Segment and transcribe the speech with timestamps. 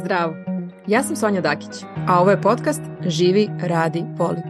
[0.00, 0.34] Zdravo,
[0.86, 4.42] ja sam Sonja Dakić, a ovo je podcast Živi, radi, voli,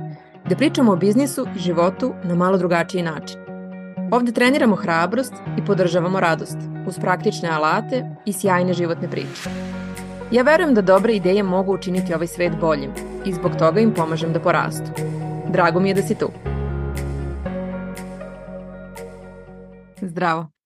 [0.45, 3.41] gde pričamo o biznisu i životu na malo drugačiji način.
[4.13, 9.51] Ovde treniramo hrabrost i podržavamo radost uz praktične alate i sjajne životne priče.
[10.31, 12.91] Ja verujem da dobre ideje mogu učiniti ovaj svet boljim
[13.25, 14.91] i zbog toga im pomažem da porastu.
[15.49, 16.31] Drago mi je da si tu.
[20.01, 20.60] Zdravo.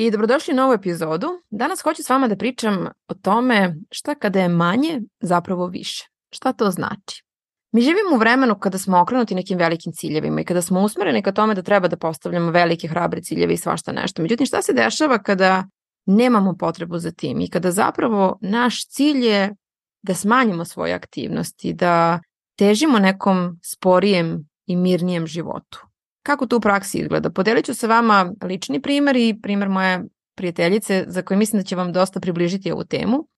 [0.00, 1.26] I dobrodošli u novu epizodu.
[1.50, 6.08] Danas hoću s vama da pričam o tome šta kada je manje zapravo više.
[6.30, 7.24] Šta to znači?
[7.72, 11.32] Mi živimo u vremenu kada smo okrenuti nekim velikim ciljevima i kada smo usmereni ka
[11.32, 14.22] tome da treba da postavljamo velike hrabre ciljeve i svašta nešto.
[14.22, 15.64] Međutim, šta se dešava kada
[16.06, 19.54] nemamo potrebu za tim i kada zapravo naš cilj je
[20.02, 22.20] da smanjimo svoje aktivnosti, da
[22.58, 25.87] težimo nekom sporijem i mirnijem životu.
[26.28, 27.30] Kako to u praksi izgleda?
[27.30, 30.04] Podelit ću sa vama lični primer i primer moje
[30.36, 33.28] prijateljice za koje mislim da će vam dosta približiti ovu temu.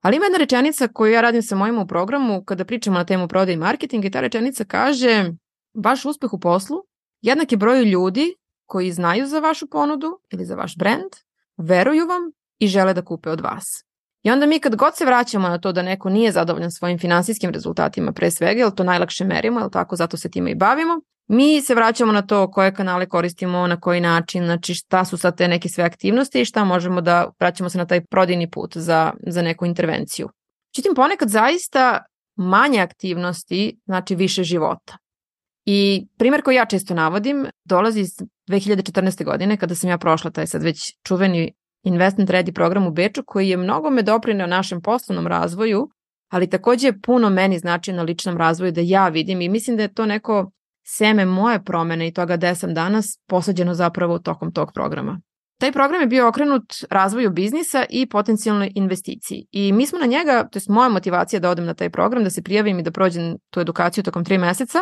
[0.00, 3.28] Ali ima jedna rečenica koju ja radim sa mojim u programu kada pričamo na temu
[3.28, 5.32] prodaje i marketing i ta rečenica kaže
[5.74, 6.76] vaš uspeh u poslu
[7.20, 8.34] jednak je broju ljudi
[8.66, 11.12] koji znaju za vašu ponudu ili za vaš brand,
[11.56, 13.84] veruju vam i žele da kupe od vas.
[14.22, 17.50] I onda mi kad god se vraćamo na to da neko nije zadovoljan svojim finansijskim
[17.50, 21.62] rezultatima pre svega, jer to najlakše merimo, jel tako, zato se time i bavimo, mi
[21.62, 25.48] se vraćamo na to koje kanale koristimo, na koji način, znači šta su sad te
[25.48, 29.42] neke sve aktivnosti i šta možemo da vraćamo se na taj prodajni put za, za
[29.42, 30.28] neku intervenciju.
[30.74, 32.04] Čitim ponekad zaista
[32.36, 34.96] manje aktivnosti znači više života.
[35.64, 38.10] I primer koji ja često navodim dolazi iz
[38.48, 39.24] 2014.
[39.24, 43.48] godine kada sam ja prošla taj sad već čuveni Investment Ready program u Beču koji
[43.48, 45.88] je mnogo me doprineo našem poslovnom razvoju,
[46.30, 49.82] ali takođe je puno meni znači na ličnom razvoju da ja vidim i mislim da
[49.82, 50.50] je to neko
[50.86, 55.20] seme moje promene i toga gde sam danas posađeno zapravo tokom tog programa.
[55.60, 59.46] Taj program je bio okrenut razvoju biznisa i potencijalnoj investiciji.
[59.50, 62.30] I mi smo na njega, to je moja motivacija da odem na taj program, da
[62.30, 64.78] se prijavim i da prođem tu edukaciju tokom tri meseca,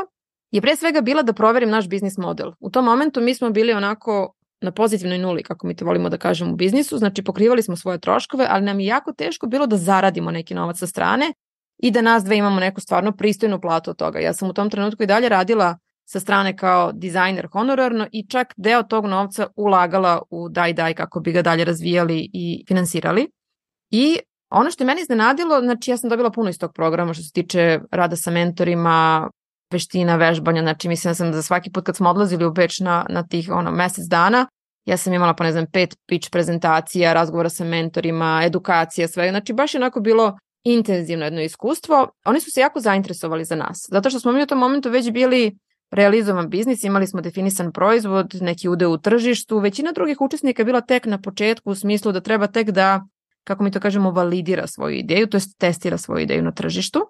[0.50, 2.52] je pre svega bila da proverim naš biznis model.
[2.60, 6.16] U tom momentu mi smo bili onako na pozitivnoj nuli, kako mi to volimo da
[6.16, 9.76] kažemo u biznisu, znači pokrivali smo svoje troškove, ali nam je jako teško bilo da
[9.76, 11.32] zaradimo neki novac sa strane
[11.78, 14.18] i da nas dve imamo neku stvarno pristojnu platu od toga.
[14.18, 18.54] Ja sam u tom trenutku i dalje radila sa strane kao dizajner honorarno i čak
[18.56, 23.28] deo tog novca ulagala u daj daj kako bi ga dalje razvijali i finansirali.
[23.90, 24.18] I
[24.50, 27.32] ono što je meni iznenadilo, znači ja sam dobila puno iz tog programa što se
[27.32, 29.30] tiče rada sa mentorima,
[29.70, 33.06] veština, vežbanja, znači mislim da sam za svaki put kad smo odlazili u Beč na,
[33.08, 34.46] na tih ono, mesec dana,
[34.84, 39.52] ja sam imala pa ne znam pet pitch prezentacija, razgovora sa mentorima, edukacija, sve, znači
[39.52, 42.08] baš je onako bilo intenzivno jedno iskustvo.
[42.24, 45.10] Oni su se jako zainteresovali za nas, zato što smo mi u tom momentu već
[45.10, 45.58] bili
[45.90, 50.80] realizovan biznis, imali smo definisan proizvod, neki ude u tržištu, većina drugih učesnika je bila
[50.80, 53.06] tek na početku u smislu da treba tek da,
[53.44, 57.00] kako mi to kažemo, validira svoju ideju, to jest testira svoju ideju na tržištu.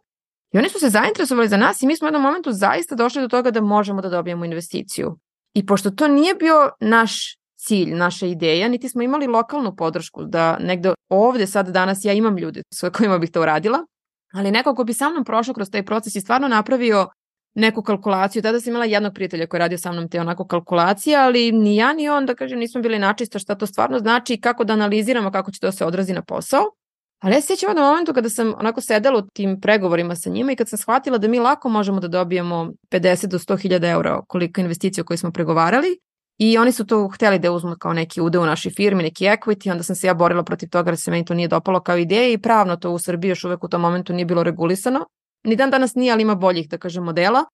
[0.52, 3.22] I oni su se zainteresovali za nas i mi smo u jednom momentu zaista došli
[3.22, 5.18] do toga da možemo da dobijemo investiciju.
[5.54, 10.58] I pošto to nije bio naš cilj, naša ideja, niti smo imali lokalnu podršku da
[10.58, 13.78] negde ovde sad danas ja imam ljude s kojima bih to uradila,
[14.32, 17.08] ali neko ko bi sa mnom prošao kroz taj proces i stvarno napravio
[17.54, 18.42] neku kalkulaciju.
[18.42, 21.76] Tada sam imala jednog prijatelja koji je radio sa mnom te onako kalkulacije, ali ni
[21.76, 24.72] ja ni on, da kažem, nismo bili načisto šta to stvarno znači i kako da
[24.72, 26.64] analiziramo kako će to se odrazi na posao.
[27.20, 30.52] Ali ja se sjećam na momentu kada sam onako sedela u tim pregovorima sa njima
[30.52, 34.20] i kad sam shvatila da mi lako možemo da dobijemo 50 do 100 hiljada eura
[34.28, 35.98] koliko investicija koje smo pregovarali
[36.38, 39.70] i oni su to hteli da uzmu kao neki ude u našoj firmi, neki equity,
[39.70, 42.28] onda sam se ja borila protiv toga jer se meni to nije dopalo kao ideja
[42.28, 45.06] i pravno to u Srbiji još uvek u tom momentu nije bilo regulisano.
[45.44, 47.44] Ni dan danas nije, ali ima boljih, da kažem, modela.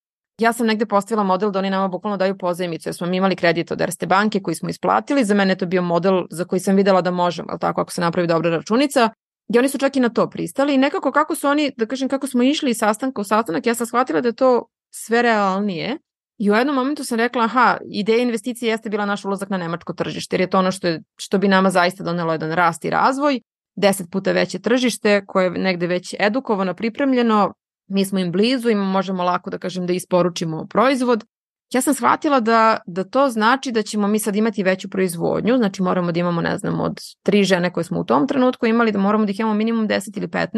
[0.40, 3.36] Ja sam negde postavila model da oni nama bukvalno daju pozajmicu, jer smo mi imali
[3.36, 5.24] kredit od Erste banke koji smo isplatili.
[5.24, 7.92] Za mene je to bio model za koji sam videla da možemo, ali tako, ako
[7.92, 9.10] se napravi dobra računica.
[9.48, 12.08] I oni su čak i na to pristali i nekako kako su oni, da kažem,
[12.08, 15.98] kako smo išli iz sastanka u sastanak, ja sam shvatila da je to sve realnije.
[16.38, 19.92] I u jednom momentu sam rekla, aha, ideja investicije jeste bila naš ulazak na nemačko
[19.92, 22.90] tržište, jer je to ono što, je, što bi nama zaista donelo jedan rast i
[22.90, 23.40] razvoj,
[23.76, 27.52] deset puta veće tržište koje je negde već edukovano, pripremljeno,
[27.88, 31.24] mi smo im blizu i možemo lako da kažem da isporučimo proizvod.
[31.72, 35.82] Ja sam shvatila da, da to znači da ćemo mi sad imati veću proizvodnju, znači
[35.82, 38.98] moramo da imamo, ne znam, od tri žene koje smo u tom trenutku imali, da
[38.98, 40.48] moramo da ih imamo minimum 10 ili 15,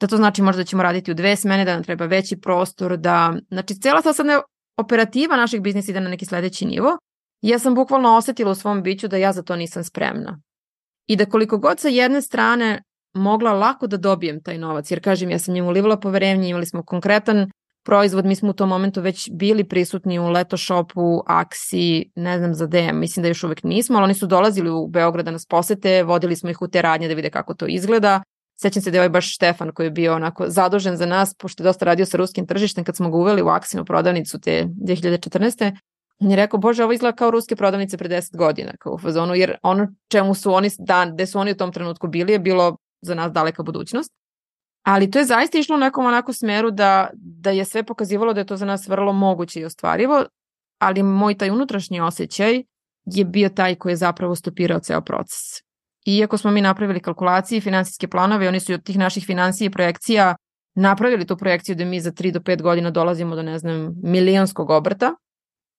[0.00, 2.96] da to znači možda da ćemo raditi u dve smene, da nam treba veći prostor,
[2.96, 4.38] da, znači cela ta sad ne,
[4.76, 6.98] operativa našeg biznisa ide na neki sledeći nivo.
[7.40, 10.40] Ja sam bukvalno osetila u svom biću da ja za to nisam spremna.
[11.06, 12.82] I da koliko god sa jedne strane
[13.14, 16.82] mogla lako da dobijem taj novac, jer kažem, ja sam njemu ulivala poverenje, imali smo
[16.82, 17.50] konkretan
[17.88, 22.54] proizvod, mi smo u tom momentu već bili prisutni u Leto Shopu, Aksi, ne znam
[22.54, 25.46] za DM, mislim da još uvek nismo, ali oni su dolazili u Beograd da nas
[25.46, 28.22] posete, vodili smo ih u te radnje da vide kako to izgleda.
[28.60, 31.62] Sećam se da je ovaj baš Štefan koji je bio onako zadužen za nas, pošto
[31.62, 35.76] je dosta radio sa ruskim tržištem, kad smo ga uveli u Aksinu prodavnicu te 2014.
[36.20, 39.34] On je rekao, bože, ovo izgleda kao ruske prodavnice pre 10 godina, kao u fazonu,
[39.34, 42.76] jer ono čemu su oni, dan, gde su oni u tom trenutku bili, je bilo
[43.00, 44.12] za nas daleka budućnost.
[44.82, 48.40] Ali to je zaista išlo u nekom onako smeru da, da je sve pokazivalo da
[48.40, 50.24] je to za nas vrlo moguće i ostvarivo,
[50.78, 52.62] ali moj taj unutrašnji osjećaj
[53.04, 55.40] je bio taj koji je zapravo stopirao ceo proces.
[56.06, 59.70] Iako smo mi napravili kalkulacije i finansijske planove, oni su od tih naših financija i
[59.70, 60.36] projekcija
[60.74, 64.70] napravili tu projekciju da mi za 3 do 5 godina dolazimo do, ne znam, milionskog
[64.70, 65.14] obrta.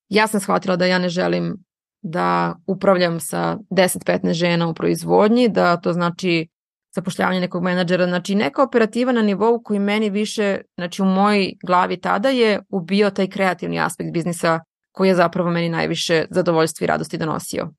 [0.10, 1.58] Ja sam shvatila da ja ne želim
[2.02, 6.48] da upravljam sa 10-15 žena u proizvodnji, da to znači
[6.96, 11.98] zapošljavanje nekog menadžera, znači neka operativa na nivou koji meni više, znači u mojoj glavi
[11.98, 14.60] tada je ubio taj kreativni aspekt biznisa
[14.92, 17.70] koji je zapravo meni najviše zadovoljstva i radosti donosio.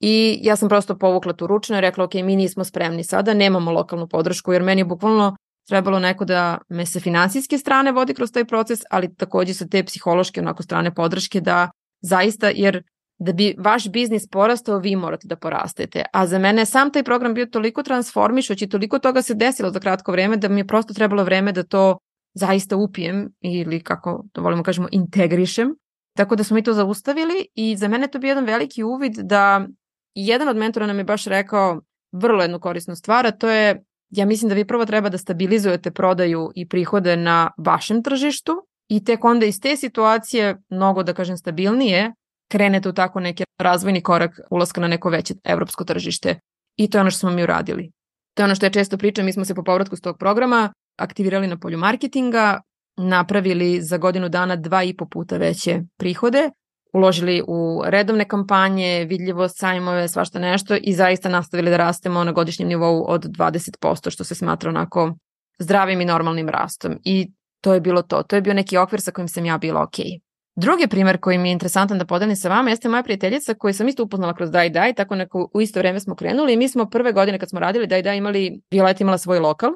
[0.00, 3.72] I ja sam prosto povukla tu ručno i rekla, ok, mi nismo spremni sada, nemamo
[3.72, 5.36] lokalnu podršku, jer meni je bukvalno
[5.68, 9.84] trebalo neko da me sa finansijske strane vodi kroz taj proces, ali takođe sa te
[9.84, 11.70] psihološke onako strane podrške da
[12.00, 12.82] zaista, jer
[13.18, 16.04] da bi vaš biznis porastao, vi morate da porastete.
[16.12, 20.12] A za mene sam taj program bio toliko transformišući, toliko toga se desilo za kratko
[20.12, 21.98] vreme da mi je prosto trebalo vreme da to
[22.34, 25.74] zaista upijem ili kako to volimo kažemo integrišem.
[26.16, 29.66] Tako da smo mi to zaustavili i za mene to bio jedan veliki uvid da
[30.14, 31.80] jedan od mentora nam je baš rekao
[32.12, 35.90] vrlo jednu korisnu stvar, a to je ja mislim da vi prvo treba da stabilizujete
[35.90, 38.52] prodaju i prihode na vašem tržištu
[38.88, 42.12] i tek onda iz te situacije mnogo da kažem stabilnije
[42.48, 46.38] krenete u tako neki razvojni korak ulaska na neko veće evropsko tržište.
[46.76, 47.90] I to je ono što smo mi uradili.
[48.34, 50.72] To je ono što ja često pričam, mi smo se po povratku s tog programa
[50.98, 52.60] aktivirali na polju marketinga,
[52.96, 56.50] napravili za godinu dana dva i po puta veće prihode,
[56.92, 62.68] uložili u redovne kampanje, vidljivost, sajmove, svašta nešto i zaista nastavili da rastemo na godišnjem
[62.68, 65.14] nivou od 20%, što se smatra onako
[65.58, 66.98] zdravim i normalnim rastom.
[67.04, 67.30] I
[67.60, 68.22] to je bilo to.
[68.22, 70.04] To je bio neki okvir sa kojim sam ja bila okej.
[70.04, 70.27] Okay.
[70.60, 73.88] Drugi primer koji mi je interesantan da podelim sa vama jeste moja prijateljica koju sam
[73.88, 76.90] isto upoznala kroz Daj Daj, tako neko u isto vreme smo krenuli i mi smo
[76.90, 79.70] prve godine kad smo radili Daj Daj imali, Violeta imala svoj lokal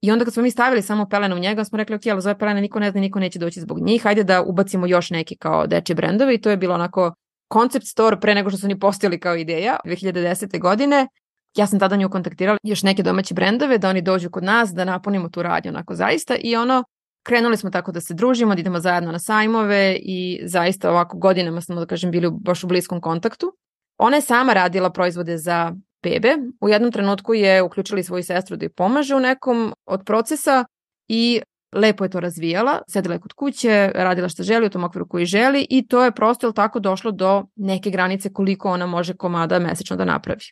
[0.00, 2.38] i onda kad smo mi stavili samo pelene u njega, smo rekli, ok, ali zove
[2.38, 5.66] pelene niko ne zna, niko neće doći zbog njih, hajde da ubacimo još neki kao
[5.66, 7.14] dečje brendove i to je bilo onako
[7.52, 10.60] concept store pre nego što su oni postojali kao ideja 2010.
[10.60, 11.08] godine.
[11.56, 14.84] Ja sam tada nju kontaktirala još neke domaće brendove da oni dođu kod nas, da
[14.84, 16.84] napunimo tu radnju onako zaista i ono
[17.22, 21.60] Krenuli smo tako da se družimo, da idemo zajedno na sajmove i zaista ovako godinama
[21.60, 23.52] smo, da kažem, bili baš u bliskom kontaktu.
[23.98, 25.72] Ona je sama radila proizvode za
[26.02, 26.36] bebe.
[26.60, 30.64] U jednom trenutku je uključila i svoju sestru da joj pomaže u nekom od procesa
[31.08, 31.40] i
[31.72, 35.26] lepo je to razvijala, sedela je kod kuće, radila šta želi u tom okviru koji
[35.26, 39.96] želi i to je prosto tako došlo do neke granice koliko ona može komada mesečno
[39.96, 40.44] da napravi.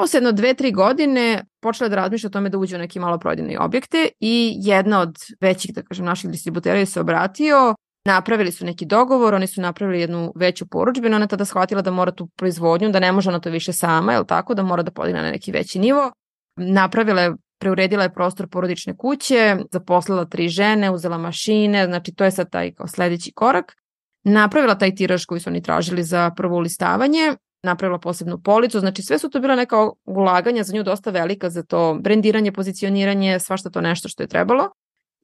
[0.00, 3.56] Posle jedno dve, tri godine počela da razmišlja o tome da uđe u neki maloprodajni
[3.60, 8.86] objekte i jedna od većih, da kažem, naših distributera je se obratio, napravili su neki
[8.86, 12.90] dogovor, oni su napravili jednu veću poručbenu, ona je tada shvatila da mora tu proizvodnju,
[12.90, 15.52] da ne može ona to više sama, je tako, da mora da podigne na neki
[15.52, 16.12] veći nivo.
[16.56, 22.30] Napravila je preuredila je prostor porodične kuće, zaposlila tri žene, uzela mašine, znači to je
[22.30, 23.76] sad taj kao sledeći korak.
[24.24, 29.18] Napravila taj tiraž koji su oni tražili za prvo ulistavanje napravila posebnu policu, znači sve
[29.18, 33.80] su to bila neka ulaganja za nju dosta velika za to brendiranje, pozicioniranje, svašta to
[33.80, 34.70] nešto što je trebalo.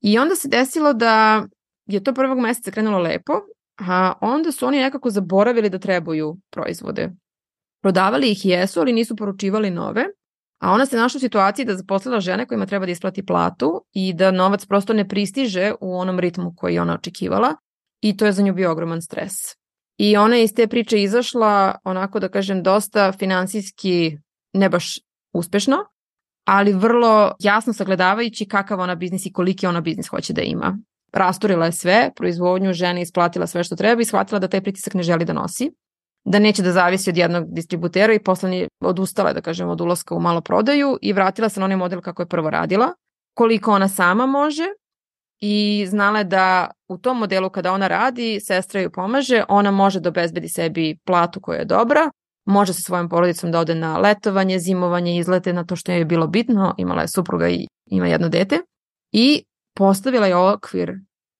[0.01, 1.45] I onda se desilo da
[1.87, 3.33] je to prvog meseca krenulo lepo,
[3.79, 7.11] a onda su oni nekako zaboravili da trebaju proizvode.
[7.83, 10.05] Prodavali ih jesu, ali nisu poručivali nove,
[10.59, 14.13] a ona se našla u situaciji da zaposlila žene kojima treba da isplati platu i
[14.13, 17.55] da novac prosto ne pristiže u onom ritmu koji ona očekivala
[18.01, 19.33] i to je za nju bio ogroman stres.
[20.03, 24.19] I ona je iz te priče izašla onako da kažem dosta finansijski
[24.53, 24.99] ne baš
[25.33, 25.77] uspešno,
[26.45, 30.79] ali vrlo jasno sagledavajući kakav ona biznis i koliki ona biznis hoće da ima.
[31.13, 35.03] Rasturila je sve, proizvodnju, žene isplatila sve što treba i shvatila da taj pritisak ne
[35.03, 35.71] želi da nosi,
[36.25, 40.15] da neće da zavisi od jednog distributera i posle odustala je, da kažem, od ulaska
[40.15, 42.95] u malo prodaju i vratila se na onaj model kako je prvo radila,
[43.35, 44.67] koliko ona sama može
[45.45, 50.01] i znala je da u tom modelu kada ona radi, sestra ju pomaže, ona može
[50.01, 52.11] da obezbedi sebi platu koja je dobra,
[52.47, 56.27] može sa svojom porodicom da ode na letovanje, zimovanje, izlete na to što je bilo
[56.27, 58.59] bitno, imala je supruga i ima jedno dete
[59.13, 59.45] i
[59.77, 60.93] postavila je okvir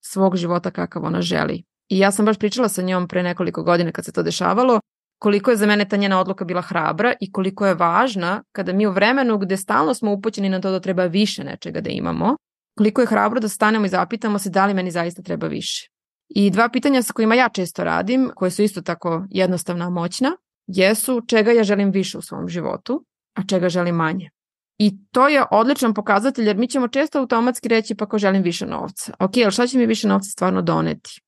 [0.05, 1.63] svog života kakav ona želi.
[1.89, 4.79] I ja sam baš pričala sa njom pre nekoliko godina kad se to dešavalo,
[5.19, 8.87] koliko je za mene ta njena odluka bila hrabra i koliko je važna kada mi
[8.87, 12.35] u vremenu gde stalno smo upućeni na to da treba više nečega da imamo,
[12.77, 15.89] koliko je hrabro da stanemo i zapitamo se da li meni zaista treba više.
[16.29, 20.31] I dva pitanja sa kojima ja često radim, koje su isto tako jednostavna moćna,
[20.67, 24.29] jesu čega ja želim više u svom životu, a čega želim manje.
[24.77, 28.65] I to je odličan pokazatelj jer mi ćemo često automatski reći pa ko želim više
[28.65, 29.13] novca.
[29.19, 31.21] Ok, ali šta će mi više novca stvarno doneti?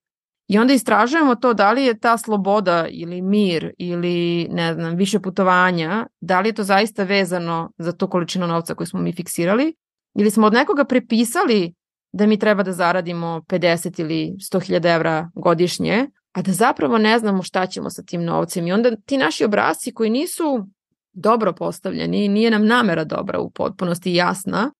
[0.47, 5.19] I onda istražujemo to da li je ta sloboda ili mir ili ne znam, više
[5.19, 9.73] putovanja, da li je to zaista vezano za tu količinu novca koju smo mi fiksirali
[10.15, 11.73] ili smo od nekoga prepisali
[12.11, 17.43] da mi treba da zaradimo 50 ili 100.000 evra godišnje, a da zapravo ne znamo
[17.43, 18.67] šta ćemo sa tim novcem.
[18.67, 20.67] I onda ti naši obrazci koji nisu
[21.13, 24.71] dobro postavljeni, nije nam namera dobra u potpunosti jasna,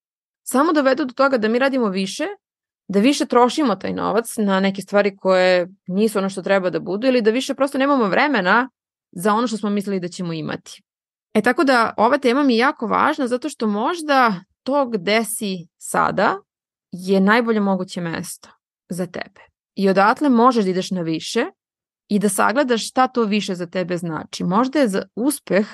[0.43, 2.25] samo dovedu do toga da mi radimo više,
[2.87, 7.07] da više trošimo taj novac na neke stvari koje nisu ono što treba da budu
[7.07, 8.69] ili da više prosto nemamo vremena
[9.11, 10.81] za ono što smo mislili da ćemo imati.
[11.33, 14.33] E tako da ova tema mi je jako važna zato što možda
[14.65, 16.37] to gde si sada
[16.91, 18.49] je najbolje moguće mesto
[18.89, 19.41] za tebe.
[19.75, 21.45] I odatle možeš da ideš na više
[22.07, 24.43] i da sagledaš šta to više za tebe znači.
[24.43, 25.67] Možda je za uspeh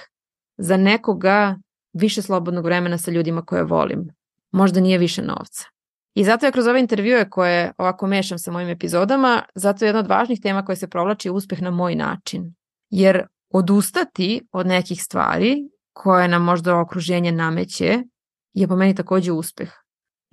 [0.57, 1.55] za nekoga
[1.93, 4.07] više slobodnog vremena sa ljudima koje volim.
[4.51, 5.65] Možda nije više novca.
[6.13, 9.99] I zato je kroz ove intervjue koje ovako mešam sa mojim epizodama, zato je jedna
[9.99, 12.55] od važnih tema koja se provlači uspeh na moj način.
[12.89, 15.57] Jer odustati od nekih stvari
[15.93, 18.03] koje nam možda okruženje nameće
[18.53, 19.71] je po meni takođe uspeh.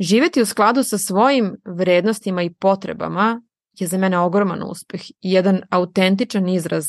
[0.00, 5.60] Živeti u skladu sa svojim vrednostima i potrebama je za mene ogroman uspeh i jedan
[5.70, 6.86] autentičan izraz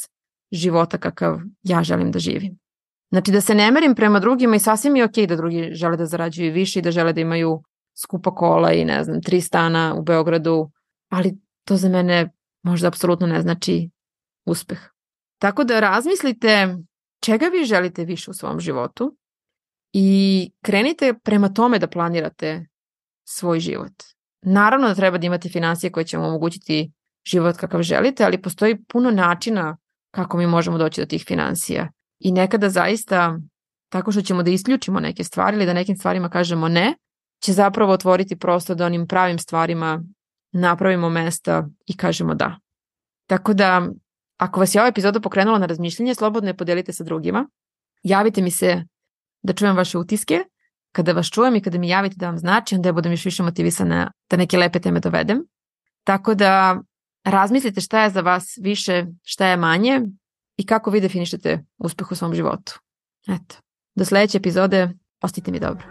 [0.52, 2.60] života kakav ja želim da živim.
[3.12, 5.98] Znači da se ne merim prema drugima i sasvim je okej okay da drugi žele
[5.98, 7.64] da zarađuju više i da žele da imaju
[8.02, 10.72] skupa kola i ne znam, tri stana u Beogradu,
[11.10, 12.32] ali to za mene
[12.64, 13.90] možda apsolutno ne znači
[14.46, 14.80] uspeh.
[15.40, 16.78] Tako da razmislite
[17.24, 19.18] čega vi želite više u svom životu
[19.94, 22.66] i krenite prema tome da planirate
[23.28, 23.94] svoj život.
[24.42, 26.92] Naravno da treba da imate financije koje će vam omogućiti
[27.26, 29.78] život kakav želite, ali postoji puno načina
[30.12, 31.90] kako mi možemo doći do tih financija.
[32.20, 33.40] I nekada zaista
[33.90, 36.96] tako što ćemo da isključimo neke stvari ili da nekim stvarima kažemo ne,
[37.44, 40.04] će zapravo otvoriti prostor da onim pravim stvarima
[40.52, 42.60] napravimo mesta i kažemo da.
[43.28, 43.90] Tako da,
[44.38, 47.48] ako vas je ova epizoda pokrenula na razmišljanje, slobodno je podelite sa drugima.
[48.04, 48.84] Javite mi se
[49.42, 50.44] da čujem vaše utiske.
[50.92, 53.44] Kada vas čujem i kada mi javite da vam znači, onda ja budem još više
[53.44, 55.44] motivisana da neke lepe teme dovedem.
[56.04, 56.82] Tako da
[57.26, 60.02] razmislite šta je za vas više, šta je manje
[60.58, 62.80] i kako vi definišete uspeh u svom životu.
[63.28, 63.56] Eto,
[63.96, 64.90] do sledeće epizode,
[65.22, 65.84] ostite mi dobro.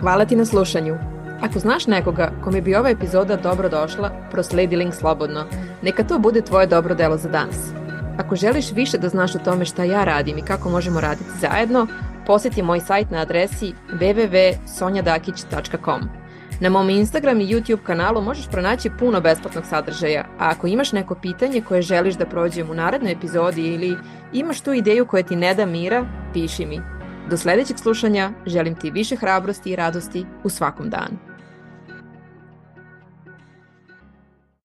[0.00, 0.94] Hvala ti na slušanju.
[1.40, 5.44] Ako znaš nekoga kome bi ova epizoda dobro došla, prosledi link slobodno.
[5.82, 7.87] Neka to bude tvoje dobro delo za danas.
[8.18, 11.86] Ako želiš više da znaš o tome šta ja radim i kako možemo raditi zajedno,
[12.26, 16.00] poseti moj sajt na adresi www.sonjadakić.com.
[16.60, 21.14] Na mom Instagram i YouTube kanalu možeš pronaći puno besplatnog sadržaja, a ako imaš neko
[21.14, 23.96] pitanje koje želiš da prođem u narednoj epizodi ili
[24.32, 26.80] imaš tu ideju koja ti ne da mira, piši mi.
[27.30, 31.27] Do sledećeg slušanja želim ti više hrabrosti i radosti u svakom danu.